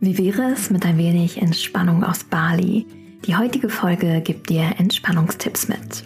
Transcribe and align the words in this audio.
Wie 0.00 0.16
wäre 0.16 0.52
es 0.52 0.70
mit 0.70 0.86
ein 0.86 0.96
wenig 0.96 1.42
Entspannung 1.42 2.04
aus 2.04 2.22
Bali? 2.22 2.86
Die 3.26 3.34
heutige 3.34 3.68
Folge 3.68 4.20
gibt 4.20 4.48
dir 4.48 4.74
Entspannungstipps 4.78 5.66
mit. 5.66 6.04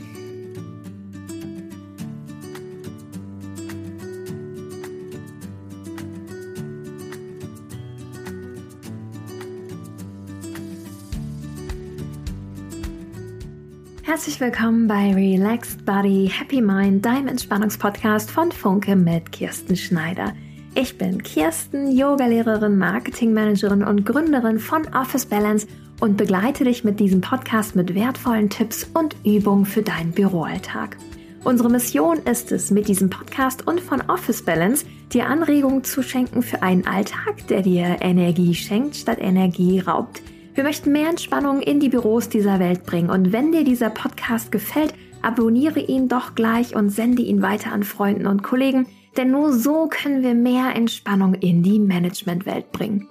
Herzlich 14.04 14.40
willkommen 14.40 14.88
bei 14.88 15.12
Relaxed 15.12 15.84
Body, 15.84 16.32
Happy 16.32 16.62
Mind, 16.62 17.04
deinem 17.04 17.28
Entspannungspodcast 17.28 18.30
von 18.30 18.52
Funke 18.52 18.96
mit 18.96 19.32
Kirsten 19.32 19.76
Schneider. 19.76 20.32
Ich 20.74 20.96
bin 20.96 21.22
Kirsten, 21.22 21.92
Yogalehrerin, 21.92 22.78
Marketingmanagerin 22.78 23.84
und 23.84 24.06
Gründerin 24.06 24.58
von 24.58 24.86
Office 24.94 25.26
Balance 25.26 25.66
und 26.00 26.16
begleite 26.16 26.64
dich 26.64 26.82
mit 26.82 26.98
diesem 26.98 27.20
Podcast 27.20 27.76
mit 27.76 27.94
wertvollen 27.94 28.48
Tipps 28.48 28.88
und 28.94 29.14
Übungen 29.22 29.66
für 29.66 29.82
deinen 29.82 30.12
Büroalltag. 30.12 30.96
Unsere 31.44 31.68
Mission 31.68 32.20
ist 32.20 32.52
es, 32.52 32.70
mit 32.70 32.88
diesem 32.88 33.10
Podcast 33.10 33.66
und 33.66 33.80
von 33.80 34.00
Office 34.08 34.42
Balance 34.42 34.86
dir 35.12 35.26
Anregungen 35.26 35.84
zu 35.84 36.02
schenken 36.02 36.42
für 36.42 36.62
einen 36.62 36.86
Alltag, 36.86 37.46
der 37.48 37.60
dir 37.60 37.98
Energie 38.00 38.54
schenkt 38.54 38.96
statt 38.96 39.18
Energie 39.20 39.78
raubt. 39.80 40.22
Wir 40.54 40.64
möchten 40.64 40.92
mehr 40.92 41.10
Entspannung 41.10 41.60
in 41.60 41.80
die 41.80 41.90
Büros 41.90 42.30
dieser 42.30 42.60
Welt 42.60 42.86
bringen 42.86 43.10
und 43.10 43.30
wenn 43.30 43.52
dir 43.52 43.64
dieser 43.64 43.90
Podcast 43.90 44.50
gefällt, 44.50 44.94
abonniere 45.20 45.80
ihn 45.80 46.08
doch 46.08 46.34
gleich 46.34 46.74
und 46.74 46.88
sende 46.88 47.20
ihn 47.20 47.42
weiter 47.42 47.72
an 47.72 47.82
Freunden 47.82 48.26
und 48.26 48.42
Kollegen, 48.42 48.86
denn 49.16 49.30
nur 49.30 49.52
so 49.52 49.88
können 49.88 50.22
wir 50.22 50.34
mehr 50.34 50.74
Entspannung 50.74 51.34
in 51.34 51.62
die 51.62 51.78
Managementwelt 51.78 52.72
bringen. 52.72 53.08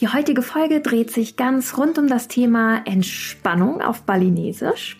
Die 0.00 0.08
heutige 0.08 0.42
Folge 0.42 0.80
dreht 0.80 1.10
sich 1.10 1.36
ganz 1.36 1.76
rund 1.76 1.98
um 1.98 2.06
das 2.06 2.28
Thema 2.28 2.82
Entspannung 2.86 3.82
auf 3.82 4.02
Balinesisch. 4.02 4.98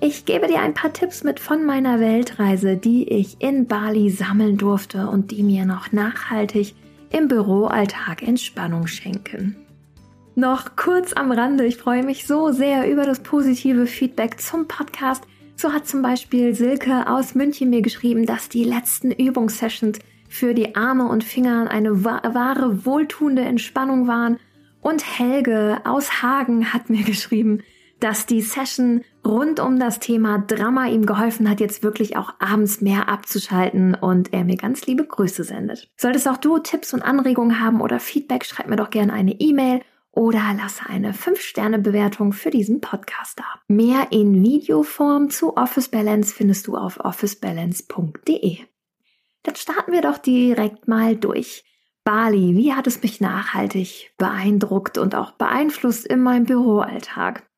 Ich 0.00 0.26
gebe 0.26 0.46
dir 0.46 0.60
ein 0.60 0.74
paar 0.74 0.92
Tipps 0.92 1.24
mit 1.24 1.40
von 1.40 1.66
meiner 1.66 1.98
Weltreise, 1.98 2.76
die 2.76 3.08
ich 3.08 3.40
in 3.40 3.66
Bali 3.66 4.10
sammeln 4.10 4.56
durfte 4.56 5.08
und 5.08 5.32
die 5.32 5.42
mir 5.42 5.64
noch 5.64 5.90
nachhaltig 5.90 6.74
im 7.10 7.26
Büroalltag 7.26 8.22
Entspannung 8.22 8.86
schenken. 8.86 9.56
Noch 10.36 10.76
kurz 10.76 11.14
am 11.14 11.32
Rande, 11.32 11.66
ich 11.66 11.78
freue 11.78 12.04
mich 12.04 12.28
so 12.28 12.52
sehr 12.52 12.88
über 12.88 13.04
das 13.04 13.20
positive 13.20 13.86
Feedback 13.86 14.40
zum 14.40 14.68
Podcast– 14.68 15.24
so 15.58 15.72
hat 15.72 15.88
zum 15.88 16.02
Beispiel 16.02 16.54
Silke 16.54 17.08
aus 17.08 17.34
München 17.34 17.68
mir 17.70 17.82
geschrieben, 17.82 18.26
dass 18.26 18.48
die 18.48 18.62
letzten 18.62 19.10
Übungssessions 19.10 19.98
für 20.28 20.54
die 20.54 20.76
Arme 20.76 21.08
und 21.08 21.24
Finger 21.24 21.68
eine 21.68 22.04
wahre, 22.04 22.86
wohltuende 22.86 23.42
Entspannung 23.42 24.06
waren. 24.06 24.38
Und 24.80 25.18
Helge 25.18 25.80
aus 25.84 26.22
Hagen 26.22 26.72
hat 26.72 26.90
mir 26.90 27.02
geschrieben, 27.04 27.62
dass 27.98 28.26
die 28.26 28.40
Session 28.40 29.02
rund 29.26 29.58
um 29.58 29.80
das 29.80 29.98
Thema 29.98 30.38
Drama 30.38 30.86
ihm 30.86 31.04
geholfen 31.04 31.50
hat, 31.50 31.58
jetzt 31.58 31.82
wirklich 31.82 32.16
auch 32.16 32.34
abends 32.38 32.80
mehr 32.80 33.08
abzuschalten 33.08 33.96
und 33.96 34.32
er 34.32 34.44
mir 34.44 34.56
ganz 34.56 34.86
liebe 34.86 35.04
Grüße 35.04 35.42
sendet. 35.42 35.88
Solltest 35.96 36.28
auch 36.28 36.36
du 36.36 36.58
Tipps 36.60 36.94
und 36.94 37.02
Anregungen 37.02 37.58
haben 37.58 37.80
oder 37.80 37.98
Feedback, 37.98 38.44
schreib 38.44 38.68
mir 38.68 38.76
doch 38.76 38.90
gerne 38.90 39.12
eine 39.12 39.32
E-Mail 39.32 39.80
oder 40.18 40.52
lasse 40.60 40.82
eine 40.88 41.12
5-Sterne-Bewertung 41.12 42.32
für 42.32 42.50
diesen 42.50 42.80
Podcast 42.80 43.38
da. 43.38 43.44
Mehr 43.68 44.08
in 44.10 44.42
Videoform 44.42 45.30
zu 45.30 45.56
Office 45.56 45.88
Balance 45.88 46.34
findest 46.34 46.66
du 46.66 46.76
auf 46.76 46.98
officebalance.de. 46.98 48.58
Dann 49.44 49.54
starten 49.54 49.92
wir 49.92 50.02
doch 50.02 50.18
direkt 50.18 50.88
mal 50.88 51.14
durch. 51.14 51.64
Bali, 52.02 52.56
wie 52.56 52.74
hat 52.74 52.88
es 52.88 53.00
mich 53.00 53.20
nachhaltig 53.20 54.12
beeindruckt 54.18 54.98
und 54.98 55.14
auch 55.14 55.30
beeinflusst 55.30 56.04
in 56.04 56.20
meinem 56.20 56.46
Büroalltag? 56.46 57.48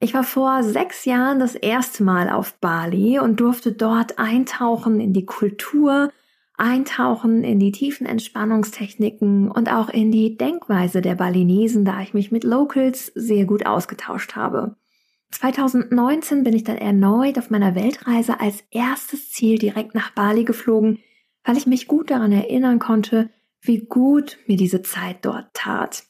Ich 0.00 0.12
war 0.12 0.24
vor 0.24 0.62
sechs 0.62 1.06
Jahren 1.06 1.38
das 1.38 1.54
erste 1.54 2.04
Mal 2.04 2.28
auf 2.28 2.58
Bali 2.60 3.18
und 3.18 3.40
durfte 3.40 3.72
dort 3.72 4.18
eintauchen 4.18 5.00
in 5.00 5.14
die 5.14 5.24
Kultur, 5.24 6.12
eintauchen 6.60 7.42
in 7.42 7.58
die 7.58 7.72
tiefen 7.72 8.06
Entspannungstechniken 8.06 9.50
und 9.50 9.72
auch 9.72 9.88
in 9.88 10.12
die 10.12 10.36
Denkweise 10.36 11.00
der 11.00 11.14
Balinesen, 11.14 11.84
da 11.84 12.02
ich 12.02 12.12
mich 12.12 12.30
mit 12.30 12.44
Locals 12.44 13.06
sehr 13.14 13.46
gut 13.46 13.64
ausgetauscht 13.64 14.36
habe. 14.36 14.76
2019 15.30 16.44
bin 16.44 16.54
ich 16.54 16.64
dann 16.64 16.76
erneut 16.76 17.38
auf 17.38 17.50
meiner 17.50 17.74
Weltreise 17.74 18.40
als 18.40 18.62
erstes 18.70 19.30
Ziel 19.30 19.58
direkt 19.58 19.94
nach 19.94 20.10
Bali 20.10 20.44
geflogen, 20.44 20.98
weil 21.44 21.56
ich 21.56 21.66
mich 21.66 21.88
gut 21.88 22.10
daran 22.10 22.32
erinnern 22.32 22.78
konnte, 22.78 23.30
wie 23.62 23.78
gut 23.78 24.38
mir 24.46 24.56
diese 24.56 24.82
Zeit 24.82 25.18
dort 25.22 25.46
tat. 25.54 26.04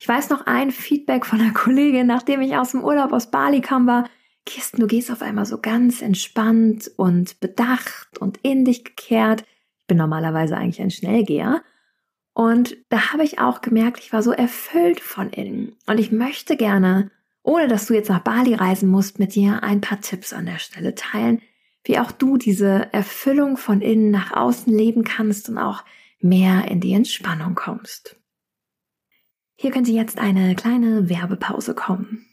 Ich 0.00 0.08
weiß 0.08 0.28
noch 0.28 0.46
ein 0.46 0.70
Feedback 0.70 1.24
von 1.24 1.40
einer 1.40 1.54
Kollegin, 1.54 2.06
nachdem 2.06 2.42
ich 2.42 2.56
aus 2.56 2.72
dem 2.72 2.84
Urlaub 2.84 3.12
aus 3.12 3.30
Bali 3.30 3.62
kam, 3.62 3.86
war, 3.86 4.08
Kirsten, 4.44 4.80
du 4.80 4.86
gehst 4.86 5.10
auf 5.10 5.22
einmal 5.22 5.46
so 5.46 5.58
ganz 5.58 6.02
entspannt 6.02 6.90
und 6.98 7.40
bedacht 7.40 8.18
und 8.18 8.38
in 8.42 8.66
dich 8.66 8.84
gekehrt 8.84 9.44
bin 9.86 9.96
normalerweise 9.96 10.56
eigentlich 10.56 10.80
ein 10.80 10.90
Schnellgeher. 10.90 11.62
Und 12.32 12.76
da 12.88 13.12
habe 13.12 13.24
ich 13.24 13.38
auch 13.38 13.60
gemerkt, 13.60 14.00
ich 14.00 14.12
war 14.12 14.22
so 14.22 14.32
erfüllt 14.32 15.00
von 15.00 15.30
innen. 15.30 15.76
Und 15.86 15.98
ich 15.98 16.10
möchte 16.10 16.56
gerne, 16.56 17.10
ohne 17.42 17.68
dass 17.68 17.86
du 17.86 17.94
jetzt 17.94 18.08
nach 18.08 18.20
Bali 18.20 18.54
reisen 18.54 18.88
musst, 18.88 19.18
mit 19.18 19.34
dir 19.34 19.62
ein 19.62 19.80
paar 19.80 20.00
Tipps 20.00 20.32
an 20.32 20.46
der 20.46 20.58
Stelle 20.58 20.94
teilen, 20.94 21.40
wie 21.84 21.98
auch 21.98 22.10
du 22.10 22.36
diese 22.36 22.92
Erfüllung 22.92 23.56
von 23.56 23.80
innen 23.80 24.10
nach 24.10 24.32
außen 24.32 24.72
leben 24.72 25.04
kannst 25.04 25.48
und 25.48 25.58
auch 25.58 25.84
mehr 26.18 26.68
in 26.68 26.80
die 26.80 26.94
Entspannung 26.94 27.54
kommst. 27.54 28.16
Hier 29.56 29.70
könnte 29.70 29.92
jetzt 29.92 30.18
eine 30.18 30.54
kleine 30.56 31.08
Werbepause 31.08 31.74
kommen. 31.74 32.26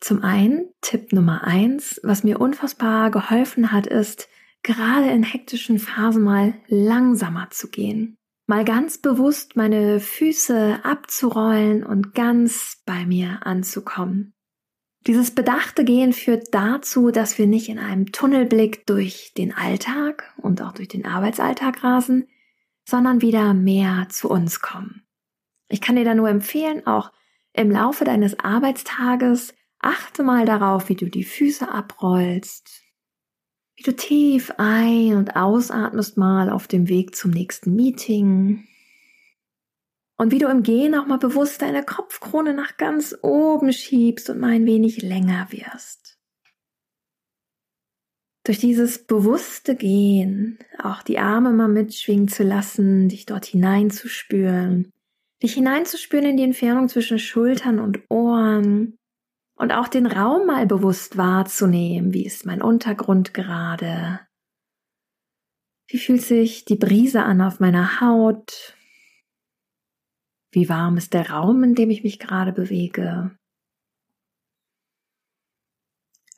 Zum 0.00 0.22
einen, 0.22 0.68
Tipp 0.82 1.12
Nummer 1.12 1.44
eins, 1.44 1.98
was 2.02 2.24
mir 2.24 2.38
unfassbar 2.38 3.10
geholfen 3.10 3.72
hat, 3.72 3.86
ist, 3.86 4.28
gerade 4.64 5.10
in 5.10 5.22
hektischen 5.22 5.78
Phasen 5.78 6.24
mal 6.24 6.54
langsamer 6.66 7.50
zu 7.50 7.68
gehen. 7.68 8.16
Mal 8.46 8.64
ganz 8.64 8.98
bewusst 8.98 9.56
meine 9.56 10.00
Füße 10.00 10.80
abzurollen 10.82 11.84
und 11.84 12.14
ganz 12.14 12.82
bei 12.84 13.06
mir 13.06 13.46
anzukommen. 13.46 14.34
Dieses 15.06 15.30
bedachte 15.30 15.84
Gehen 15.84 16.12
führt 16.12 16.48
dazu, 16.52 17.10
dass 17.10 17.38
wir 17.38 17.46
nicht 17.46 17.68
in 17.68 17.78
einem 17.78 18.10
Tunnelblick 18.12 18.86
durch 18.86 19.32
den 19.36 19.54
Alltag 19.54 20.34
und 20.38 20.62
auch 20.62 20.72
durch 20.72 20.88
den 20.88 21.06
Arbeitsalltag 21.06 21.84
rasen, 21.84 22.26
sondern 22.86 23.20
wieder 23.20 23.54
mehr 23.54 24.06
zu 24.08 24.28
uns 24.28 24.60
kommen. 24.60 25.06
Ich 25.68 25.80
kann 25.80 25.96
dir 25.96 26.04
da 26.04 26.14
nur 26.14 26.28
empfehlen, 26.28 26.86
auch 26.86 27.12
im 27.52 27.70
Laufe 27.70 28.04
deines 28.04 28.38
Arbeitstages 28.40 29.54
achte 29.78 30.22
mal 30.22 30.46
darauf, 30.46 30.88
wie 30.88 30.96
du 30.96 31.08
die 31.08 31.24
Füße 31.24 31.70
abrollst, 31.70 32.83
wie 33.76 33.82
du 33.82 33.94
tief 33.94 34.52
ein- 34.56 35.16
und 35.16 35.36
ausatmest 35.36 36.16
mal 36.16 36.50
auf 36.50 36.68
dem 36.68 36.88
Weg 36.88 37.16
zum 37.16 37.30
nächsten 37.30 37.74
Meeting. 37.74 38.66
Und 40.16 40.30
wie 40.30 40.38
du 40.38 40.46
im 40.46 40.62
Gehen 40.62 40.94
auch 40.94 41.06
mal 41.06 41.18
bewusst 41.18 41.62
deine 41.62 41.82
Kopfkrone 41.82 42.54
nach 42.54 42.76
ganz 42.76 43.16
oben 43.22 43.72
schiebst 43.72 44.30
und 44.30 44.38
mal 44.38 44.52
ein 44.52 44.66
wenig 44.66 45.02
länger 45.02 45.48
wirst. 45.50 46.18
Durch 48.44 48.58
dieses 48.58 49.06
bewusste 49.06 49.74
Gehen 49.74 50.58
auch 50.78 51.02
die 51.02 51.18
Arme 51.18 51.52
mal 51.52 51.68
mitschwingen 51.68 52.28
zu 52.28 52.42
lassen, 52.42 53.08
dich 53.08 53.26
dort 53.26 53.46
hineinzuspüren, 53.46 54.90
dich 55.42 55.54
hineinzuspüren 55.54 56.26
in 56.26 56.36
die 56.36 56.44
Entfernung 56.44 56.88
zwischen 56.88 57.18
Schultern 57.18 57.80
und 57.80 58.02
Ohren, 58.10 58.98
und 59.56 59.72
auch 59.72 59.88
den 59.88 60.06
Raum 60.06 60.46
mal 60.46 60.66
bewusst 60.66 61.16
wahrzunehmen. 61.16 62.12
Wie 62.12 62.26
ist 62.26 62.46
mein 62.46 62.62
Untergrund 62.62 63.34
gerade? 63.34 64.20
Wie 65.88 65.98
fühlt 65.98 66.22
sich 66.22 66.64
die 66.64 66.76
Brise 66.76 67.22
an 67.22 67.40
auf 67.40 67.60
meiner 67.60 68.00
Haut? 68.00 68.76
Wie 70.50 70.68
warm 70.68 70.96
ist 70.96 71.14
der 71.14 71.30
Raum, 71.30 71.62
in 71.62 71.74
dem 71.74 71.90
ich 71.90 72.02
mich 72.04 72.18
gerade 72.18 72.52
bewege? 72.52 73.36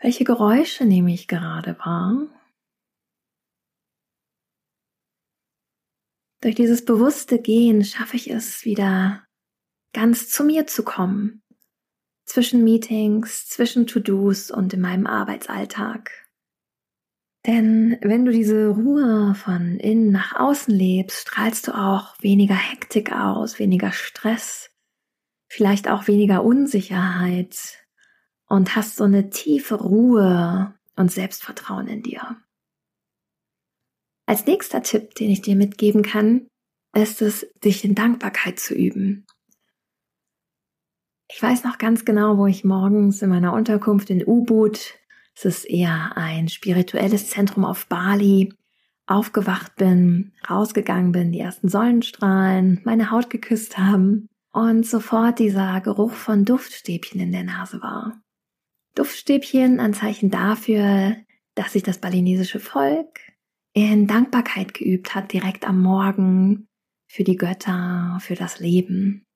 Welche 0.00 0.25
Geräusche 0.25 0.85
nehme 0.85 1.12
ich 1.12 1.26
gerade 1.26 1.79
wahr? 1.79 2.29
Durch 6.43 6.55
dieses 6.55 6.85
bewusste 6.85 7.40
Gehen 7.40 7.82
schaffe 7.82 8.17
ich 8.17 8.31
es 8.31 8.64
wieder 8.64 9.26
ganz 9.93 10.29
zu 10.29 10.44
mir 10.44 10.67
zu 10.67 10.85
kommen, 10.85 11.43
zwischen 12.26 12.64
Meetings, 12.64 13.49
zwischen 13.49 13.87
To-Dos 13.87 14.50
und 14.50 14.75
in 14.75 14.81
meinem 14.81 15.06
Arbeitsalltag. 15.06 16.11
Denn 17.46 17.96
wenn 18.02 18.25
du 18.25 18.32
diese 18.32 18.70
Ruhe 18.70 19.37
von 19.37 19.78
innen 19.78 20.11
nach 20.11 20.34
außen 20.34 20.75
lebst, 20.75 21.28
strahlst 21.28 21.69
du 21.69 21.78
auch 21.78 22.17
weniger 22.20 22.56
Hektik 22.56 23.12
aus, 23.12 23.61
weniger 23.61 23.93
Stress, 23.93 24.70
vielleicht 25.49 25.88
auch 25.88 26.08
weniger 26.08 26.44
Unsicherheit 26.44 27.87
und 28.49 28.75
hast 28.75 28.96
so 28.96 29.05
eine 29.05 29.31
tiefe 29.31 29.76
Ruhe 29.76 30.75
und 30.96 31.12
Selbstvertrauen 31.12 31.87
in 31.87 32.02
dir. 32.02 32.37
Als 34.26 34.44
nächster 34.46 34.82
Tipp, 34.82 35.14
den 35.14 35.31
ich 35.31 35.43
dir 35.43 35.55
mitgeben 35.55 36.02
kann, 36.02 36.49
ist 36.96 37.23
es, 37.23 37.46
dich 37.64 37.84
in 37.84 37.94
Dankbarkeit 37.94 38.58
zu 38.58 38.75
üben. 38.75 39.25
Ich 41.28 41.43
weiß 41.43 41.64
noch 41.64 41.78
ganz 41.78 42.05
genau, 42.05 42.38
wo 42.38 42.46
ich 42.46 42.64
morgens 42.64 43.20
in 43.20 43.31
meiner 43.31 43.52
Unterkunft 43.52 44.11
in 44.11 44.25
U-Boot, 44.26 44.94
es 45.34 45.44
ist 45.44 45.64
eher 45.64 46.17
ein 46.17 46.49
spirituelles 46.49 47.28
Zentrum 47.28 47.64
auf 47.64 47.87
Bali, 47.88 48.55
aufgewacht 49.06 49.76
bin, 49.76 50.32
rausgegangen 50.49 51.12
bin, 51.12 51.32
die 51.32 51.40
ersten 51.40 51.69
Sonnenstrahlen 51.69 52.81
meine 52.84 53.11
Haut 53.11 53.28
geküsst 53.28 53.76
haben 53.76 54.28
und 54.52 54.87
sofort 54.87 55.38
dieser 55.38 55.81
Geruch 55.81 56.12
von 56.12 56.44
Duftstäbchen 56.44 57.20
in 57.20 57.32
der 57.32 57.44
Nase 57.44 57.82
war. 57.82 58.20
Duftstäbchen 58.94 59.78
ein 59.78 59.94
Zeichen 59.94 60.31
dafür, 60.31 61.17
dass 61.55 61.75
sich 61.75 61.82
das 61.82 61.99
balinesische 61.99 62.61
Volk 62.61 63.20
in 63.75 64.06
Dankbarkeit 64.06 64.73
geübt 64.73 65.14
hat, 65.14 65.32
direkt 65.32 65.69
am 65.69 65.82
Morgen 65.82 66.67
für 67.06 67.25
die 67.25 67.37
Götter, 67.37 68.19
für 68.20 68.34
das 68.34 68.58
Leben. 68.58 69.26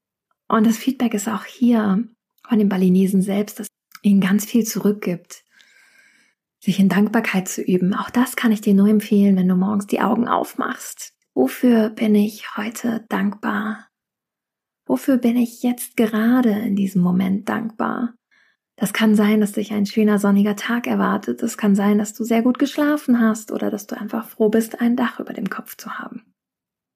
Und 0.50 0.66
das 0.66 0.76
Feedback 0.76 1.14
ist 1.14 1.28
auch 1.28 1.44
hier 1.44 2.04
von 2.46 2.58
den 2.58 2.68
Balinesen 2.68 3.22
selbst, 3.22 3.60
dass 3.60 3.68
ihnen 4.02 4.20
ganz 4.20 4.44
viel 4.44 4.64
zurückgibt 4.64 5.44
sich 6.60 6.78
in 6.78 6.88
Dankbarkeit 6.88 7.48
zu 7.48 7.62
üben. 7.62 7.94
Auch 7.94 8.10
das 8.10 8.36
kann 8.36 8.52
ich 8.52 8.60
dir 8.60 8.74
nur 8.74 8.88
empfehlen, 8.88 9.36
wenn 9.36 9.48
du 9.48 9.56
morgens 9.56 9.86
die 9.86 10.00
Augen 10.00 10.28
aufmachst. 10.28 11.14
Wofür 11.34 11.90
bin 11.90 12.14
ich 12.14 12.56
heute 12.56 13.04
dankbar? 13.08 13.88
Wofür 14.86 15.16
bin 15.16 15.36
ich 15.36 15.62
jetzt 15.62 15.96
gerade 15.96 16.50
in 16.50 16.76
diesem 16.76 17.02
Moment 17.02 17.48
dankbar? 17.48 18.14
Das 18.76 18.92
kann 18.92 19.14
sein, 19.14 19.40
dass 19.40 19.52
dich 19.52 19.72
ein 19.72 19.86
schöner 19.86 20.18
sonniger 20.18 20.56
Tag 20.56 20.86
erwartet. 20.86 21.42
Das 21.42 21.56
kann 21.56 21.74
sein, 21.74 21.98
dass 21.98 22.12
du 22.12 22.24
sehr 22.24 22.42
gut 22.42 22.58
geschlafen 22.58 23.20
hast 23.20 23.52
oder 23.52 23.70
dass 23.70 23.86
du 23.86 23.98
einfach 23.98 24.28
froh 24.28 24.48
bist, 24.48 24.80
ein 24.80 24.96
Dach 24.96 25.20
über 25.20 25.32
dem 25.32 25.48
Kopf 25.48 25.76
zu 25.76 25.98
haben. 25.98 26.29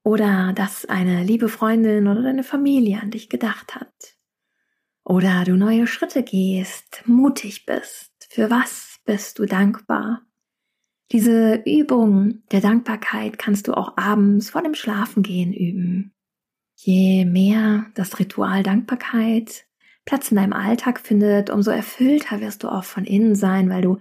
Oder 0.04 0.52
dass 0.52 0.84
eine 0.84 1.24
liebe 1.24 1.48
Freundin 1.48 2.06
oder 2.06 2.22
deine 2.22 2.44
Familie 2.44 3.00
an 3.00 3.10
dich 3.10 3.30
gedacht 3.30 3.74
hat. 3.74 4.16
Oder 5.02 5.44
du 5.44 5.56
neue 5.56 5.86
Schritte 5.86 6.22
gehst, 6.22 7.02
mutig 7.06 7.66
bist. 7.66 8.12
Für 8.30 8.50
was 8.50 9.00
bist 9.04 9.38
du 9.38 9.46
dankbar. 9.46 10.22
Diese 11.10 11.62
Übung 11.66 12.42
der 12.52 12.60
Dankbarkeit 12.60 13.38
kannst 13.38 13.66
du 13.66 13.72
auch 13.72 13.96
abends 13.96 14.50
vor 14.50 14.62
dem 14.62 14.74
Schlafengehen 14.74 15.52
üben. 15.52 16.14
Je 16.76 17.24
mehr 17.24 17.86
das 17.94 18.18
Ritual 18.18 18.62
Dankbarkeit 18.62 19.66
Platz 20.04 20.30
in 20.30 20.36
deinem 20.36 20.52
Alltag 20.52 21.00
findet, 21.00 21.48
umso 21.48 21.70
erfüllter 21.70 22.40
wirst 22.40 22.62
du 22.62 22.68
auch 22.68 22.84
von 22.84 23.04
innen 23.04 23.34
sein, 23.34 23.70
weil 23.70 23.80
du 23.80 24.00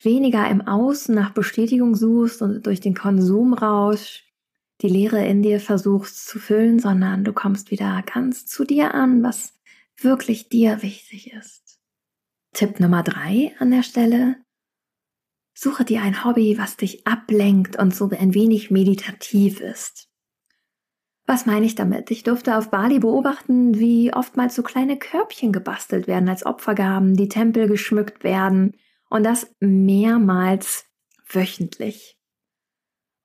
weniger 0.00 0.48
im 0.48 0.60
Außen 0.60 1.12
nach 1.12 1.30
Bestätigung 1.30 1.96
suchst 1.96 2.42
und 2.42 2.64
durch 2.66 2.80
den 2.80 2.94
Konsumrausch 2.94 4.31
die 4.82 4.88
Leere 4.88 5.24
in 5.24 5.42
dir 5.42 5.60
versuchst 5.60 6.26
zu 6.26 6.38
füllen, 6.38 6.78
sondern 6.78 7.24
du 7.24 7.32
kommst 7.32 7.70
wieder 7.70 8.02
ganz 8.02 8.46
zu 8.46 8.64
dir 8.64 8.94
an, 8.94 9.22
was 9.22 9.54
wirklich 9.96 10.48
dir 10.48 10.82
wichtig 10.82 11.32
ist. 11.32 11.80
Tipp 12.52 12.80
Nummer 12.80 13.02
drei 13.02 13.54
an 13.58 13.70
der 13.70 13.82
Stelle. 13.82 14.36
Suche 15.54 15.84
dir 15.84 16.02
ein 16.02 16.24
Hobby, 16.24 16.58
was 16.58 16.76
dich 16.76 17.06
ablenkt 17.06 17.78
und 17.78 17.94
so 17.94 18.10
ein 18.10 18.34
wenig 18.34 18.70
meditativ 18.70 19.60
ist. 19.60 20.08
Was 21.24 21.46
meine 21.46 21.66
ich 21.66 21.74
damit? 21.74 22.10
Ich 22.10 22.24
durfte 22.24 22.56
auf 22.56 22.70
Bali 22.70 22.98
beobachten, 22.98 23.78
wie 23.78 24.12
oftmals 24.12 24.54
so 24.54 24.62
kleine 24.62 24.98
Körbchen 24.98 25.52
gebastelt 25.52 26.06
werden 26.08 26.28
als 26.28 26.44
Opfergaben, 26.44 27.16
die 27.16 27.28
Tempel 27.28 27.68
geschmückt 27.68 28.24
werden 28.24 28.76
und 29.08 29.22
das 29.22 29.54
mehrmals 29.60 30.86
wöchentlich. 31.28 32.18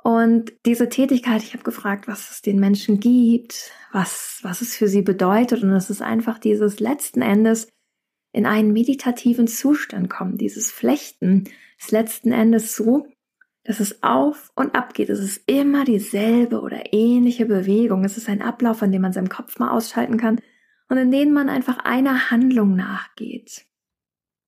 Und 0.08 0.54
diese 0.66 0.88
Tätigkeit, 0.88 1.44
ich 1.44 1.52
habe 1.52 1.66
gefragt, 1.66 2.08
was 2.08 2.32
es 2.32 2.42
den 2.42 2.62
Menschen 2.62 3.02
gibt, 3.02 3.74
was, 3.92 4.40
was 4.42 4.62
es 4.62 4.74
für 4.74 4.88
sie 4.88 5.02
bedeutet 5.02 5.64
und 5.64 5.72
es 5.72 5.90
ist 5.90 6.02
einfach 6.02 6.40
dieses 6.40 6.80
letzten 6.80 7.22
Endes 7.22 7.68
in 8.32 8.46
einen 8.46 8.72
meditativen 8.72 9.50
Zustand 9.50 10.10
kommen. 10.10 10.38
Dieses 10.38 10.72
Flechten 10.72 11.44
ist 11.78 11.92
letzten 11.92 12.32
Endes 12.32 12.74
so, 12.74 13.06
dass 13.66 13.82
es 13.82 14.02
auf 14.02 14.50
und 14.56 14.76
ab 14.76 14.94
geht. 14.94 15.10
Es 15.10 15.20
ist 15.20 15.42
immer 15.46 15.84
dieselbe 15.84 16.62
oder 16.62 16.94
ähnliche 16.94 17.46
Bewegung. 17.46 18.06
Es 18.06 18.16
ist 18.16 18.30
ein 18.30 18.42
Ablauf, 18.42 18.82
an 18.82 18.94
dem 18.94 19.02
man 19.02 19.12
seinen 19.12 19.28
Kopf 19.28 19.60
mal 19.60 19.72
ausschalten 19.72 20.16
kann 20.16 20.40
und 20.88 20.98
in 20.98 21.12
dem 21.12 21.34
man 21.34 21.50
einfach 21.50 21.80
einer 21.80 22.32
Handlung 22.32 22.78
nachgeht. 22.78 23.66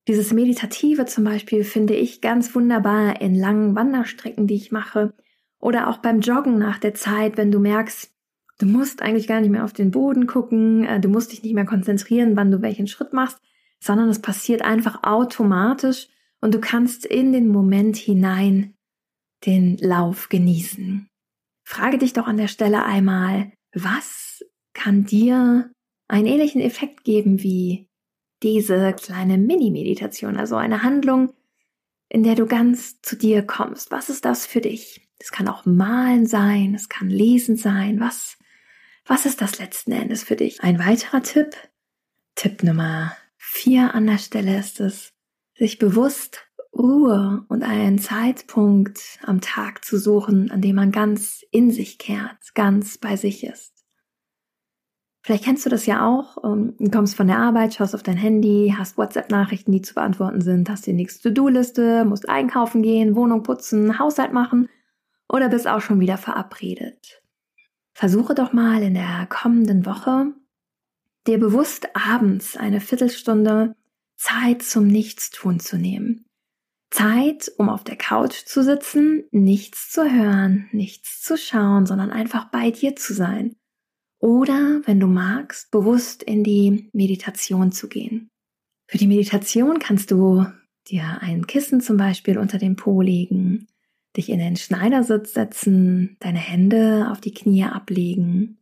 Dieses 0.08 0.32
Meditative 0.32 1.04
zum 1.04 1.24
Beispiel 1.24 1.64
finde 1.64 1.96
ich 1.96 2.22
ganz 2.22 2.54
wunderbar 2.54 3.20
in 3.20 3.34
langen 3.34 3.76
Wanderstrecken, 3.76 4.46
die 4.46 4.54
ich 4.54 4.72
mache, 4.72 5.12
oder 5.60 5.88
auch 5.88 5.98
beim 5.98 6.20
Joggen 6.20 6.58
nach 6.58 6.78
der 6.78 6.94
Zeit, 6.94 7.36
wenn 7.36 7.52
du 7.52 7.60
merkst, 7.60 8.10
du 8.58 8.66
musst 8.66 9.02
eigentlich 9.02 9.28
gar 9.28 9.40
nicht 9.40 9.50
mehr 9.50 9.64
auf 9.64 9.72
den 9.72 9.90
Boden 9.90 10.26
gucken, 10.26 10.84
äh, 10.84 11.00
du 11.00 11.08
musst 11.08 11.32
dich 11.32 11.42
nicht 11.42 11.54
mehr 11.54 11.66
konzentrieren, 11.66 12.36
wann 12.36 12.50
du 12.50 12.62
welchen 12.62 12.86
Schritt 12.86 13.12
machst, 13.12 13.38
sondern 13.78 14.08
es 14.08 14.20
passiert 14.20 14.62
einfach 14.62 15.02
automatisch 15.02 16.08
und 16.40 16.54
du 16.54 16.60
kannst 16.60 17.04
in 17.06 17.32
den 17.32 17.48
Moment 17.48 17.96
hinein 17.96 18.74
den 19.46 19.76
Lauf 19.78 20.28
genießen. 20.28 21.08
Frage 21.64 21.98
dich 21.98 22.12
doch 22.12 22.26
an 22.26 22.36
der 22.36 22.48
Stelle 22.48 22.84
einmal, 22.84 23.52
was 23.72 24.44
kann 24.72 25.04
dir 25.04 25.70
einen 26.08 26.26
ähnlichen 26.26 26.60
Effekt 26.60 27.04
geben 27.04 27.42
wie 27.42 27.88
diese 28.42 28.92
kleine 28.94 29.38
Mini-Meditation, 29.38 30.36
also 30.36 30.56
eine 30.56 30.82
Handlung, 30.82 31.32
in 32.08 32.22
der 32.22 32.34
du 32.34 32.46
ganz 32.46 33.00
zu 33.02 33.16
dir 33.16 33.42
kommst. 33.46 33.90
Was 33.90 34.08
ist 34.08 34.24
das 34.24 34.46
für 34.46 34.60
dich? 34.60 35.09
Es 35.20 35.30
kann 35.30 35.48
auch 35.48 35.66
Malen 35.66 36.26
sein, 36.26 36.74
es 36.74 36.88
kann 36.88 37.10
Lesen 37.10 37.56
sein. 37.56 38.00
Was, 38.00 38.38
was 39.04 39.26
ist 39.26 39.42
das 39.42 39.58
letzten 39.58 39.92
Endes 39.92 40.24
für 40.24 40.34
dich? 40.34 40.62
Ein 40.62 40.78
weiterer 40.78 41.22
Tipp, 41.22 41.54
Tipp 42.34 42.62
Nummer 42.62 43.12
Vier 43.36 43.94
an 43.94 44.06
der 44.06 44.18
Stelle 44.18 44.58
ist 44.58 44.80
es, 44.80 45.12
sich 45.54 45.78
bewusst 45.78 46.46
Ruhe 46.72 47.44
und 47.48 47.62
einen 47.62 47.98
Zeitpunkt 47.98 49.18
am 49.22 49.40
Tag 49.40 49.84
zu 49.84 49.98
suchen, 49.98 50.50
an 50.50 50.62
dem 50.62 50.76
man 50.76 50.92
ganz 50.92 51.44
in 51.50 51.70
sich 51.70 51.98
kehrt, 51.98 52.54
ganz 52.54 52.96
bei 52.96 53.16
sich 53.16 53.44
ist. 53.44 53.72
Vielleicht 55.22 55.44
kennst 55.44 55.66
du 55.66 55.70
das 55.70 55.84
ja 55.84 56.06
auch. 56.06 56.44
Ähm, 56.44 56.74
du 56.78 56.90
kommst 56.90 57.16
von 57.16 57.26
der 57.26 57.38
Arbeit, 57.38 57.74
schaust 57.74 57.94
auf 57.94 58.02
dein 58.02 58.16
Handy, 58.16 58.74
hast 58.76 58.96
WhatsApp-Nachrichten, 58.96 59.72
die 59.72 59.82
zu 59.82 59.94
beantworten 59.94 60.40
sind, 60.40 60.70
hast 60.70 60.86
die 60.86 60.92
nächste 60.92 61.28
To-Do-Liste, 61.28 62.04
musst 62.04 62.28
einkaufen 62.28 62.82
gehen, 62.82 63.16
Wohnung 63.16 63.42
putzen, 63.42 63.98
Haushalt 63.98 64.32
machen 64.32 64.68
oder 65.30 65.48
bist 65.48 65.66
auch 65.66 65.80
schon 65.80 66.00
wieder 66.00 66.18
verabredet. 66.18 67.22
Versuche 67.94 68.34
doch 68.34 68.52
mal 68.52 68.82
in 68.82 68.94
der 68.94 69.26
kommenden 69.28 69.86
Woche 69.86 70.32
dir 71.26 71.38
bewusst 71.38 71.88
abends 71.94 72.56
eine 72.56 72.80
Viertelstunde 72.80 73.76
Zeit 74.16 74.62
zum 74.62 74.86
Nichtstun 74.86 75.60
zu 75.60 75.76
nehmen. 75.76 76.24
Zeit, 76.90 77.52
um 77.56 77.68
auf 77.68 77.84
der 77.84 77.96
Couch 77.96 78.44
zu 78.46 78.64
sitzen, 78.64 79.24
nichts 79.30 79.90
zu 79.90 80.10
hören, 80.10 80.68
nichts 80.72 81.22
zu 81.22 81.36
schauen, 81.36 81.86
sondern 81.86 82.10
einfach 82.10 82.50
bei 82.50 82.70
dir 82.70 82.96
zu 82.96 83.14
sein. 83.14 83.54
Oder, 84.18 84.82
wenn 84.84 84.98
du 84.98 85.06
magst, 85.06 85.70
bewusst 85.70 86.22
in 86.22 86.42
die 86.42 86.90
Meditation 86.92 87.70
zu 87.70 87.88
gehen. 87.88 88.28
Für 88.88 88.98
die 88.98 89.06
Meditation 89.06 89.78
kannst 89.78 90.10
du 90.10 90.46
dir 90.88 91.18
ein 91.20 91.46
Kissen 91.46 91.80
zum 91.80 91.96
Beispiel 91.96 92.38
unter 92.38 92.58
den 92.58 92.76
Po 92.76 93.00
legen, 93.02 93.68
dich 94.16 94.28
in 94.28 94.38
den 94.38 94.56
Schneidersitz 94.56 95.34
setzen, 95.34 96.16
deine 96.20 96.38
Hände 96.38 97.08
auf 97.10 97.20
die 97.20 97.34
Knie 97.34 97.64
ablegen, 97.64 98.58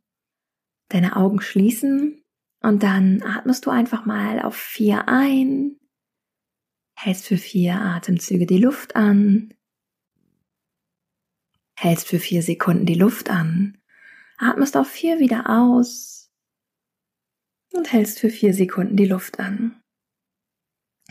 deine 0.89 1.17
Augen 1.17 1.41
schließen 1.41 2.23
und 2.61 2.83
dann 2.83 3.23
atmest 3.23 3.67
du 3.67 3.71
einfach 3.71 4.05
mal 4.05 4.41
auf 4.41 4.57
vier 4.57 5.09
ein, 5.09 5.77
hältst 6.97 7.27
für 7.27 7.39
vier 7.39 7.81
Atemzüge 7.81 8.47
die 8.47 8.59
Luft 8.59 8.97
an, 8.97 9.55
hältst 11.77 12.09
für 12.09 12.19
vier 12.19 12.43
Sekunden 12.43 12.87
die 12.87 12.95
Luft 12.95 13.31
an, 13.31 13.79
atmest 14.37 14.77
auf 14.77 14.89
vier 14.89 15.21
wieder 15.21 15.49
aus 15.49 16.31
und 17.73 17.93
hältst 17.93 18.19
für 18.19 18.31
vier 18.31 18.53
Sekunden 18.53 18.97
die 18.97 19.07
Luft 19.07 19.39
an. 19.39 19.81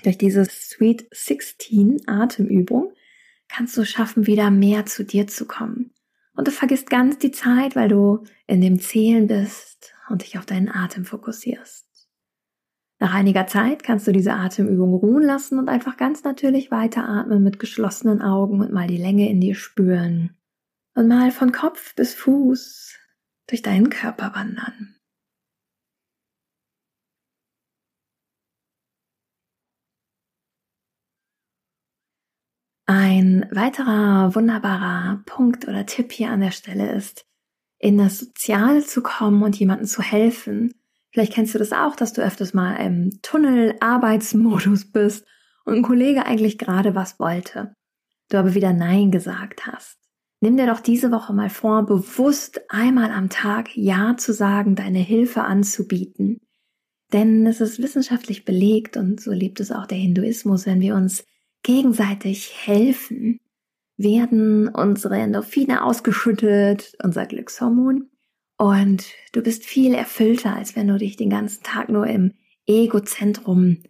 Durch 0.03 0.17
diese 0.17 0.45
Sweet 0.45 1.07
16 1.11 2.07
Atemübung 2.07 2.93
kannst 3.49 3.77
du 3.77 3.85
schaffen, 3.85 4.27
wieder 4.27 4.51
mehr 4.51 4.85
zu 4.85 5.03
dir 5.03 5.27
zu 5.27 5.45
kommen. 5.45 5.91
Und 6.35 6.47
du 6.47 6.51
vergisst 6.51 6.89
ganz 6.89 7.17
die 7.17 7.31
Zeit, 7.31 7.75
weil 7.75 7.89
du 7.89 8.23
in 8.45 8.61
dem 8.61 8.79
Zählen 8.79 9.27
bist 9.27 9.93
und 10.09 10.23
dich 10.23 10.37
auf 10.37 10.45
deinen 10.45 10.69
Atem 10.69 11.05
fokussierst. 11.05 11.87
Nach 12.99 13.13
einiger 13.13 13.45
Zeit 13.45 13.83
kannst 13.83 14.07
du 14.07 14.11
diese 14.11 14.33
Atemübung 14.33 14.93
ruhen 14.93 15.23
lassen 15.23 15.59
und 15.59 15.69
einfach 15.69 15.97
ganz 15.97 16.23
natürlich 16.23 16.71
weiteratmen 16.71 17.43
mit 17.43 17.59
geschlossenen 17.59 18.21
Augen 18.21 18.59
und 18.61 18.73
mal 18.73 18.87
die 18.87 18.97
Länge 18.97 19.29
in 19.29 19.39
dir 19.39 19.55
spüren 19.55 20.35
und 20.95 21.07
mal 21.07 21.31
von 21.31 21.51
Kopf 21.51 21.93
bis 21.95 22.15
Fuß 22.15 22.95
durch 23.47 23.61
deinen 23.61 23.89
Körper 23.89 24.33
wandern. 24.33 24.96
Ein 32.89 33.45
weiterer 33.51 34.33
wunderbarer 34.33 35.21
Punkt 35.25 35.67
oder 35.67 35.85
Tipp 35.85 36.13
hier 36.13 36.31
an 36.31 36.39
der 36.39 36.51
Stelle 36.51 36.93
ist, 36.93 37.25
in 37.79 37.97
das 37.97 38.19
Soziale 38.19 38.81
zu 38.81 39.03
kommen 39.03 39.43
und 39.43 39.59
jemandem 39.59 39.87
zu 39.87 40.01
helfen. 40.01 40.73
Vielleicht 41.11 41.33
kennst 41.33 41.53
du 41.53 41.59
das 41.59 41.73
auch, 41.73 41.97
dass 41.97 42.13
du 42.13 42.21
öfters 42.21 42.53
mal 42.53 42.75
im 42.75 43.19
Tunnel-Arbeitsmodus 43.21 44.85
bist 44.93 45.25
und 45.65 45.75
ein 45.75 45.83
Kollege 45.83 46.25
eigentlich 46.25 46.57
gerade 46.57 46.95
was 46.95 47.19
wollte, 47.19 47.75
du 48.29 48.37
aber 48.37 48.55
wieder 48.55 48.71
Nein 48.71 49.11
gesagt 49.11 49.67
hast. 49.67 49.97
Nimm 50.39 50.55
dir 50.55 50.67
doch 50.67 50.79
diese 50.79 51.11
Woche 51.11 51.33
mal 51.33 51.49
vor, 51.49 51.85
bewusst 51.85 52.61
einmal 52.69 53.11
am 53.11 53.27
Tag 53.27 53.75
Ja 53.75 54.15
zu 54.15 54.33
sagen, 54.33 54.75
deine 54.75 54.99
Hilfe 54.99 55.43
anzubieten. 55.43 56.39
Denn 57.11 57.45
es 57.47 57.59
ist 57.59 57.81
wissenschaftlich 57.81 58.45
belegt 58.45 58.95
und 58.95 59.19
so 59.19 59.33
liebt 59.33 59.59
es 59.59 59.73
auch 59.73 59.87
der 59.87 59.97
Hinduismus, 59.97 60.65
wenn 60.65 60.79
wir 60.79 60.95
uns 60.95 61.25
gegenseitig 61.63 62.53
helfen, 62.65 63.39
werden 63.97 64.67
unsere 64.67 65.17
Endorphine 65.17 65.83
ausgeschüttet, 65.83 66.93
unser 67.01 67.25
Glückshormon, 67.25 68.09
und 68.57 69.05
du 69.33 69.41
bist 69.41 69.65
viel 69.65 69.93
erfüllter, 69.93 70.55
als 70.55 70.75
wenn 70.75 70.87
du 70.87 70.97
dich 70.97 71.15
den 71.15 71.29
ganzen 71.29 71.63
Tag 71.63 71.89
nur 71.89 72.07
im 72.07 72.33
Egozentrum 72.65 73.83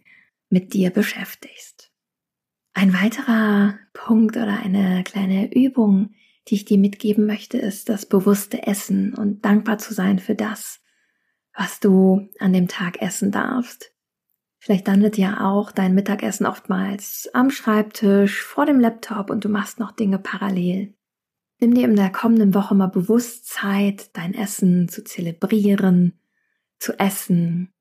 mit 0.50 0.74
dir 0.74 0.90
beschäftigst. 0.90 1.90
Ein 2.74 2.92
weiterer 2.92 3.78
Punkt 3.92 4.36
oder 4.36 4.60
eine 4.62 5.02
kleine 5.04 5.52
Übung, 5.54 6.10
die 6.46 6.56
ich 6.56 6.64
dir 6.64 6.78
mitgeben 6.78 7.26
möchte, 7.26 7.58
ist 7.58 7.88
das 7.88 8.06
bewusste 8.06 8.66
Essen 8.66 9.14
und 9.14 9.44
dankbar 9.44 9.78
zu 9.78 9.94
sein 9.94 10.18
für 10.18 10.34
das, 10.34 10.80
was 11.56 11.80
du 11.80 12.28
an 12.38 12.52
dem 12.52 12.68
Tag 12.68 13.00
essen 13.02 13.30
darfst. 13.30 13.92
Vielleicht 14.68 14.86
landet 14.86 15.16
ja 15.16 15.48
auch 15.48 15.72
dein 15.72 15.94
Mittagessen 15.94 16.44
oftmals 16.44 17.30
am 17.32 17.50
Schreibtisch, 17.50 18.42
vor 18.42 18.66
dem 18.66 18.80
Laptop 18.80 19.30
und 19.30 19.42
du 19.42 19.48
machst 19.48 19.80
noch 19.80 19.92
Dinge 19.92 20.18
parallel. 20.18 20.92
Nimm 21.58 21.72
dir 21.72 21.86
in 21.86 21.96
der 21.96 22.12
kommenden 22.12 22.52
Woche 22.52 22.74
mal 22.74 22.88
bewusst 22.88 23.48
Zeit, 23.48 24.14
dein 24.14 24.34
Essen 24.34 24.90
zu 24.90 25.02
zelebrieren, 25.02 26.20
zu 26.78 26.98
essen. 26.98 27.72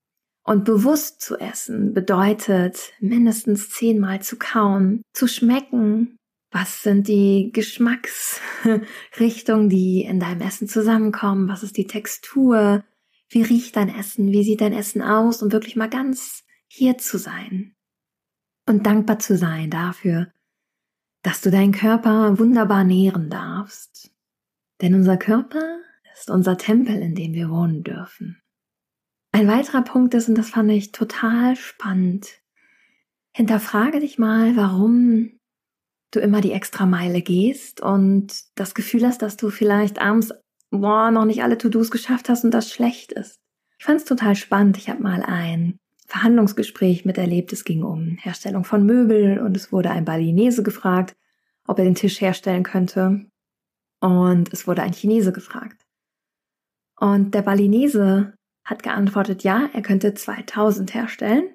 Und 0.45 0.63
bewusst 0.63 1.19
zu 1.19 1.37
essen 1.37 1.93
bedeutet 1.93 2.93
mindestens 3.01 3.69
zehnmal 3.69 4.21
zu 4.21 4.37
kauen, 4.37 5.01
zu 5.11 5.27
schmecken. 5.27 6.15
Was 6.51 6.83
sind 6.83 7.09
die 7.09 7.51
Geschmacksrichtungen, 7.51 9.67
die 9.67 10.03
in 10.03 10.21
deinem 10.21 10.39
Essen 10.39 10.69
zusammenkommen? 10.69 11.49
Was 11.49 11.63
ist 11.63 11.75
die 11.75 11.87
Textur? 11.87 12.85
Wie 13.27 13.41
riecht 13.41 13.75
dein 13.75 13.93
Essen? 13.93 14.31
Wie 14.31 14.45
sieht 14.45 14.61
dein 14.61 14.71
Essen 14.71 15.01
aus? 15.01 15.43
Und 15.43 15.51
wirklich 15.51 15.75
mal 15.75 15.89
ganz 15.89 16.46
hier 16.67 16.97
zu 16.97 17.17
sein. 17.17 17.75
Und 18.67 18.85
dankbar 18.85 19.19
zu 19.19 19.37
sein 19.37 19.69
dafür, 19.69 20.31
dass 21.23 21.41
du 21.41 21.51
deinen 21.51 21.71
Körper 21.71 22.37
wunderbar 22.37 22.83
nähren 22.83 23.29
darfst. 23.29 24.11
Denn 24.81 24.93
unser 24.93 25.17
Körper 25.17 25.79
ist 26.13 26.29
unser 26.29 26.57
Tempel, 26.57 26.95
in 27.01 27.15
dem 27.15 27.33
wir 27.33 27.49
wohnen 27.49 27.83
dürfen. 27.83 28.41
Ein 29.31 29.47
weiterer 29.47 29.83
Punkt 29.83 30.13
ist, 30.13 30.29
und 30.29 30.35
das 30.35 30.49
fand 30.49 30.71
ich 30.71 30.91
total 30.91 31.55
spannend, 31.55 32.41
hinterfrage 33.33 33.99
dich 33.99 34.17
mal, 34.17 34.55
warum 34.55 35.39
du 36.11 36.19
immer 36.19 36.41
die 36.41 36.53
extra 36.53 36.85
Meile 36.85 37.21
gehst 37.21 37.81
und 37.81 38.33
das 38.55 38.73
Gefühl 38.73 39.05
hast, 39.05 39.21
dass 39.21 39.37
du 39.37 39.49
vielleicht 39.49 39.99
abends 39.99 40.33
boah, 40.71 41.11
noch 41.11 41.25
nicht 41.25 41.43
alle 41.43 41.57
To-Dos 41.57 41.91
geschafft 41.91 42.29
hast 42.29 42.43
und 42.43 42.51
das 42.51 42.71
schlecht 42.71 43.11
ist. 43.11 43.39
Ich 43.79 43.85
fand 43.85 43.99
es 43.99 44.05
total 44.05 44.35
spannend. 44.35 44.77
Ich 44.77 44.89
habe 44.89 45.01
mal 45.01 45.21
ein 45.23 45.77
Verhandlungsgespräch 46.07 47.05
miterlebt. 47.05 47.53
Es 47.53 47.65
ging 47.65 47.83
um 47.83 48.17
Herstellung 48.19 48.63
von 48.63 48.85
Möbel 48.85 49.39
und 49.39 49.55
es 49.55 49.71
wurde 49.71 49.91
ein 49.91 50.05
Balinese 50.05 50.63
gefragt, 50.63 51.15
ob 51.67 51.79
er 51.79 51.85
den 51.85 51.95
Tisch 51.95 52.21
herstellen 52.21 52.63
könnte. 52.63 53.25
Und 53.99 54.51
es 54.53 54.67
wurde 54.67 54.83
ein 54.83 54.93
Chinese 54.93 55.33
gefragt. 55.33 55.85
Und 56.99 57.35
der 57.35 57.41
Balinese 57.41 58.33
hat 58.63 58.83
geantwortet, 58.83 59.43
ja, 59.43 59.69
er 59.73 59.81
könnte 59.81 60.13
2000 60.13 60.93
herstellen. 60.93 61.53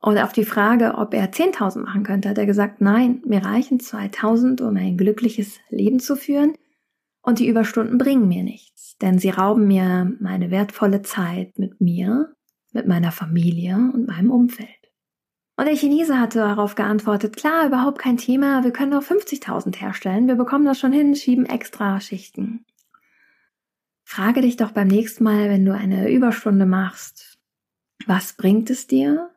Und 0.00 0.18
auf 0.18 0.32
die 0.32 0.46
Frage, 0.46 0.94
ob 0.94 1.12
er 1.12 1.30
10.000 1.30 1.80
machen 1.80 2.02
könnte, 2.02 2.30
hat 2.30 2.38
er 2.38 2.46
gesagt, 2.46 2.80
nein, 2.80 3.22
mir 3.26 3.44
reichen 3.44 3.80
2000, 3.80 4.62
um 4.62 4.76
ein 4.76 4.96
glückliches 4.96 5.58
Leben 5.68 6.00
zu 6.00 6.16
führen. 6.16 6.54
Und 7.22 7.38
die 7.38 7.48
Überstunden 7.48 7.98
bringen 7.98 8.26
mir 8.26 8.42
nichts, 8.42 8.96
denn 9.02 9.18
sie 9.18 9.28
rauben 9.28 9.66
mir 9.66 10.10
meine 10.20 10.50
wertvolle 10.50 11.02
Zeit 11.02 11.58
mit 11.58 11.80
mir 11.82 12.34
mit 12.72 12.86
meiner 12.86 13.12
Familie 13.12 13.74
und 13.76 14.06
meinem 14.06 14.30
Umfeld. 14.30 14.68
Und 15.56 15.66
der 15.66 15.76
Chinese 15.76 16.18
hatte 16.18 16.38
darauf 16.38 16.74
geantwortet, 16.74 17.36
klar, 17.36 17.66
überhaupt 17.66 17.98
kein 17.98 18.16
Thema, 18.16 18.64
wir 18.64 18.72
können 18.72 18.94
auch 18.94 19.02
50.000 19.02 19.76
herstellen, 19.76 20.26
wir 20.26 20.36
bekommen 20.36 20.64
das 20.64 20.78
schon 20.78 20.92
hin, 20.92 21.14
schieben 21.14 21.44
extra 21.44 22.00
Schichten. 22.00 22.64
Frage 24.04 24.40
dich 24.40 24.56
doch 24.56 24.72
beim 24.72 24.88
nächsten 24.88 25.22
Mal, 25.22 25.50
wenn 25.50 25.64
du 25.64 25.74
eine 25.74 26.10
Überstunde 26.10 26.66
machst, 26.66 27.38
was 28.06 28.32
bringt 28.32 28.70
es 28.70 28.86
dir? 28.86 29.30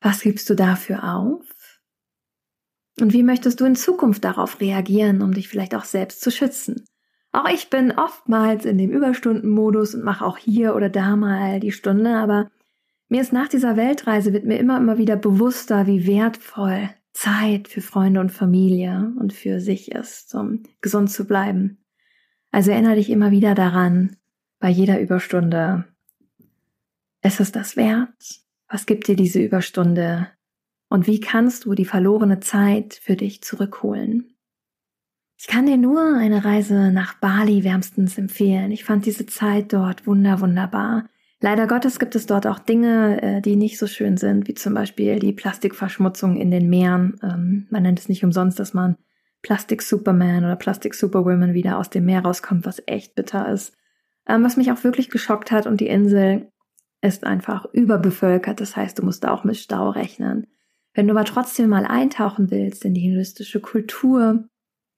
Was 0.00 0.22
gibst 0.22 0.48
du 0.50 0.54
dafür 0.54 1.04
auf? 1.04 1.46
Und 3.00 3.12
wie 3.12 3.22
möchtest 3.22 3.60
du 3.60 3.64
in 3.64 3.76
Zukunft 3.76 4.24
darauf 4.24 4.60
reagieren, 4.60 5.22
um 5.22 5.32
dich 5.32 5.48
vielleicht 5.48 5.74
auch 5.74 5.84
selbst 5.84 6.20
zu 6.22 6.30
schützen? 6.30 6.84
Auch 7.32 7.48
ich 7.48 7.70
bin 7.70 7.92
oftmals 7.92 8.66
in 8.66 8.76
dem 8.76 8.90
Überstundenmodus 8.90 9.94
und 9.94 10.04
mache 10.04 10.24
auch 10.24 10.36
hier 10.36 10.76
oder 10.76 10.90
da 10.90 11.16
mal 11.16 11.60
die 11.60 11.72
Stunde, 11.72 12.14
aber 12.16 12.50
mir 13.08 13.20
ist 13.20 13.32
nach 13.32 13.48
dieser 13.48 13.76
Weltreise 13.76 14.32
wird 14.32 14.44
mir 14.44 14.58
immer, 14.58 14.78
immer 14.78 14.98
wieder 14.98 15.16
bewusster, 15.16 15.86
wie 15.86 16.06
wertvoll 16.06 16.90
Zeit 17.12 17.68
für 17.68 17.82
Freunde 17.82 18.20
und 18.20 18.32
Familie 18.32 19.12
und 19.18 19.32
für 19.32 19.60
sich 19.60 19.92
ist, 19.92 20.34
um 20.34 20.62
gesund 20.80 21.10
zu 21.10 21.26
bleiben. 21.26 21.84
Also 22.50 22.70
erinnere 22.70 22.96
dich 22.96 23.10
immer 23.10 23.30
wieder 23.30 23.54
daran, 23.54 24.16
bei 24.58 24.68
jeder 24.68 25.00
Überstunde, 25.00 25.84
ist 27.22 27.40
es 27.40 27.52
das 27.52 27.76
wert? 27.76 28.08
Was 28.68 28.86
gibt 28.86 29.08
dir 29.08 29.16
diese 29.16 29.40
Überstunde? 29.40 30.28
Und 30.88 31.06
wie 31.06 31.20
kannst 31.20 31.64
du 31.64 31.74
die 31.74 31.84
verlorene 31.84 32.40
Zeit 32.40 32.94
für 32.94 33.16
dich 33.16 33.42
zurückholen? 33.42 34.31
Ich 35.42 35.48
kann 35.48 35.66
dir 35.66 35.76
nur 35.76 36.14
eine 36.14 36.44
Reise 36.44 36.92
nach 36.92 37.14
Bali 37.14 37.64
wärmstens 37.64 38.16
empfehlen. 38.16 38.70
Ich 38.70 38.84
fand 38.84 39.06
diese 39.06 39.26
Zeit 39.26 39.72
dort 39.72 40.06
wunder, 40.06 40.40
wunderbar. 40.40 41.06
Leider 41.40 41.66
Gottes 41.66 41.98
gibt 41.98 42.14
es 42.14 42.26
dort 42.26 42.46
auch 42.46 42.60
Dinge, 42.60 43.20
äh, 43.20 43.40
die 43.40 43.56
nicht 43.56 43.76
so 43.76 43.88
schön 43.88 44.16
sind, 44.16 44.46
wie 44.46 44.54
zum 44.54 44.74
Beispiel 44.74 45.18
die 45.18 45.32
Plastikverschmutzung 45.32 46.36
in 46.36 46.52
den 46.52 46.70
Meeren. 46.70 47.18
Ähm, 47.24 47.66
man 47.70 47.82
nennt 47.82 47.98
es 47.98 48.08
nicht 48.08 48.22
umsonst, 48.22 48.60
dass 48.60 48.72
man 48.72 48.94
Plastik 49.42 49.82
Superman 49.82 50.44
oder 50.44 50.54
Plastik 50.54 50.94
Superwoman 50.94 51.54
wieder 51.54 51.76
aus 51.76 51.90
dem 51.90 52.04
Meer 52.04 52.22
rauskommt, 52.22 52.64
was 52.64 52.80
echt 52.86 53.16
bitter 53.16 53.48
ist. 53.48 53.74
Ähm, 54.28 54.44
was 54.44 54.56
mich 54.56 54.70
auch 54.70 54.84
wirklich 54.84 55.10
geschockt 55.10 55.50
hat 55.50 55.66
und 55.66 55.80
die 55.80 55.88
Insel 55.88 56.52
ist 57.00 57.24
einfach 57.24 57.66
überbevölkert. 57.72 58.60
Das 58.60 58.76
heißt, 58.76 59.00
du 59.00 59.04
musst 59.04 59.26
auch 59.26 59.42
mit 59.42 59.56
Stau 59.56 59.90
rechnen. 59.90 60.46
Wenn 60.94 61.08
du 61.08 61.14
aber 61.14 61.24
trotzdem 61.24 61.68
mal 61.68 61.84
eintauchen 61.84 62.52
willst 62.52 62.84
in 62.84 62.94
die 62.94 63.00
hinduistische 63.00 63.58
Kultur, 63.58 64.44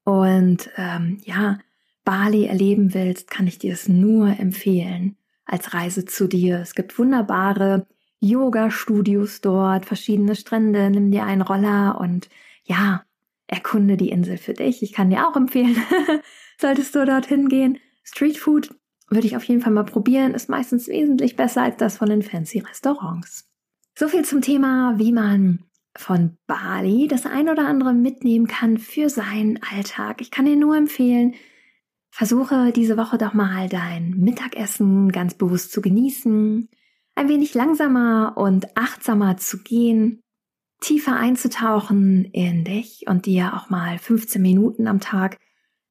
und 0.04 0.70
ähm, 0.76 1.18
ja, 1.24 1.58
Bali 2.04 2.44
erleben 2.44 2.94
willst, 2.94 3.30
kann 3.30 3.46
ich 3.46 3.58
dir 3.58 3.72
es 3.72 3.88
nur 3.88 4.38
empfehlen 4.38 5.16
als 5.46 5.74
Reise 5.74 6.04
zu 6.04 6.26
dir. 6.26 6.60
Es 6.60 6.74
gibt 6.74 6.98
wunderbare 6.98 7.86
Yoga-Studios 8.20 9.40
dort, 9.40 9.86
verschiedene 9.86 10.36
Strände, 10.36 10.90
nimm 10.90 11.10
dir 11.10 11.24
einen 11.24 11.42
Roller 11.42 11.98
und 12.00 12.28
ja, 12.64 13.04
erkunde 13.46 13.96
die 13.96 14.08
Insel 14.10 14.38
für 14.38 14.54
dich. 14.54 14.82
Ich 14.82 14.92
kann 14.92 15.10
dir 15.10 15.28
auch 15.28 15.36
empfehlen, 15.36 15.76
solltest 16.60 16.94
du 16.94 17.04
dorthin 17.04 17.48
gehen. 17.48 17.78
Streetfood 18.02 18.74
würde 19.08 19.26
ich 19.26 19.36
auf 19.36 19.44
jeden 19.44 19.60
Fall 19.60 19.72
mal 19.72 19.84
probieren, 19.84 20.34
ist 20.34 20.48
meistens 20.48 20.88
wesentlich 20.88 21.36
besser 21.36 21.62
als 21.62 21.76
das 21.76 21.98
von 21.98 22.08
den 22.08 22.22
fancy 22.22 22.60
Restaurants. 22.60 23.48
So 23.96 24.08
viel 24.08 24.24
zum 24.24 24.40
Thema, 24.40 24.94
wie 24.98 25.12
man 25.12 25.64
von 25.96 26.36
Bali 26.46 27.08
das 27.08 27.26
ein 27.26 27.48
oder 27.48 27.66
andere 27.66 27.92
mitnehmen 27.92 28.46
kann 28.46 28.78
für 28.78 29.08
seinen 29.08 29.60
Alltag. 29.62 30.20
Ich 30.20 30.30
kann 30.30 30.44
dir 30.44 30.56
nur 30.56 30.76
empfehlen, 30.76 31.34
versuche 32.10 32.72
diese 32.72 32.96
Woche 32.96 33.18
doch 33.18 33.34
mal 33.34 33.68
dein 33.68 34.10
Mittagessen 34.18 35.10
ganz 35.12 35.34
bewusst 35.34 35.72
zu 35.72 35.80
genießen, 35.80 36.68
ein 37.16 37.28
wenig 37.28 37.54
langsamer 37.54 38.34
und 38.36 38.76
achtsamer 38.76 39.36
zu 39.36 39.62
gehen, 39.62 40.20
tiefer 40.80 41.16
einzutauchen 41.16 42.24
in 42.26 42.64
dich 42.64 43.04
und 43.06 43.26
dir 43.26 43.54
auch 43.54 43.70
mal 43.70 43.98
15 43.98 44.42
Minuten 44.42 44.86
am 44.86 45.00
Tag 45.00 45.38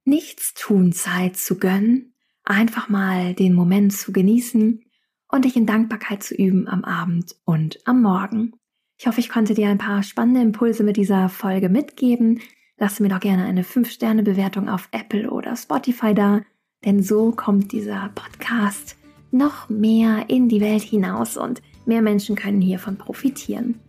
nichts 0.04 0.54
tun 0.54 0.92
Zeit 0.92 1.36
zu 1.36 1.58
gönnen, 1.58 2.14
einfach 2.44 2.88
mal 2.88 3.34
den 3.34 3.54
Moment 3.54 3.92
zu 3.92 4.12
genießen 4.12 4.84
und 5.28 5.44
dich 5.44 5.56
in 5.56 5.66
Dankbarkeit 5.66 6.22
zu 6.22 6.34
üben 6.34 6.68
am 6.68 6.84
Abend 6.84 7.36
und 7.44 7.78
am 7.86 8.02
Morgen. 8.02 8.52
Ich 8.96 9.06
hoffe, 9.06 9.20
ich 9.20 9.28
konnte 9.28 9.54
dir 9.54 9.68
ein 9.68 9.78
paar 9.78 10.02
spannende 10.02 10.40
Impulse 10.40 10.84
mit 10.84 10.96
dieser 10.96 11.28
Folge 11.28 11.68
mitgeben. 11.68 12.40
Lass 12.78 13.00
mir 13.00 13.08
doch 13.08 13.20
gerne 13.20 13.44
eine 13.44 13.62
5-Sterne-Bewertung 13.62 14.68
auf 14.68 14.88
Apple 14.92 15.30
oder 15.30 15.56
Spotify 15.56 16.14
da, 16.14 16.42
denn 16.84 17.02
so 17.02 17.32
kommt 17.32 17.72
dieser 17.72 18.10
Podcast 18.14 18.96
noch 19.30 19.68
mehr 19.68 20.26
in 20.28 20.48
die 20.48 20.60
Welt 20.60 20.82
hinaus 20.82 21.36
und 21.36 21.60
mehr 21.86 22.02
Menschen 22.02 22.36
können 22.36 22.60
hiervon 22.60 22.96
profitieren. 22.96 23.80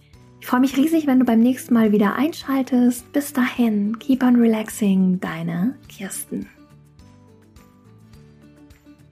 Ich 0.41 0.47
freue 0.47 0.59
mich 0.59 0.77
riesig, 0.77 1.07
wenn 1.07 1.19
du 1.19 1.25
beim 1.25 1.39
nächsten 1.39 1.73
Mal 1.73 1.91
wieder 1.91 2.15
einschaltest. 2.15 3.11
Bis 3.13 3.33
dahin, 3.33 3.97
keep 3.99 4.23
on 4.23 4.35
relaxing, 4.35 5.19
deine 5.19 5.75
Kirsten. 5.87 6.47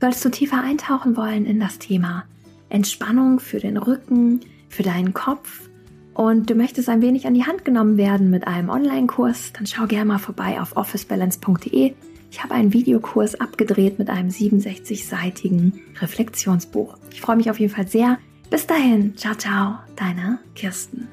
Sollst 0.01 0.25
du 0.25 0.29
tiefer 0.29 0.61
eintauchen 0.61 1.15
wollen 1.15 1.45
in 1.45 1.59
das 1.59 1.79
Thema 1.79 2.25
Entspannung 2.69 3.39
für 3.39 3.59
den 3.59 3.77
Rücken, 3.77 4.41
für 4.69 4.83
deinen 4.83 5.13
Kopf 5.13 5.69
und 6.13 6.49
du 6.49 6.55
möchtest 6.55 6.89
ein 6.89 7.01
wenig 7.01 7.25
an 7.27 7.33
die 7.33 7.45
Hand 7.45 7.65
genommen 7.65 7.97
werden 7.97 8.29
mit 8.29 8.47
einem 8.47 8.69
Online-Kurs, 8.69 9.53
dann 9.53 9.65
schau 9.65 9.85
gerne 9.87 10.05
mal 10.05 10.19
vorbei 10.19 10.61
auf 10.61 10.77
officebalance.de. 10.77 11.93
Ich 12.31 12.43
habe 12.43 12.53
einen 12.53 12.73
Videokurs 12.73 13.35
abgedreht 13.35 13.99
mit 13.99 14.09
einem 14.09 14.29
67-seitigen 14.29 15.73
Reflexionsbuch. 15.99 16.97
Ich 17.11 17.21
freue 17.21 17.35
mich 17.35 17.49
auf 17.51 17.59
jeden 17.59 17.73
Fall 17.73 17.87
sehr. 17.87 18.17
Bis 18.49 18.67
dahin, 18.67 19.15
ciao, 19.17 19.35
ciao, 19.35 19.79
deine 19.95 20.39
Kirsten. 20.55 21.07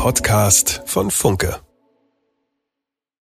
Podcast 0.00 0.80
von 0.86 1.10
Funke. 1.10 1.60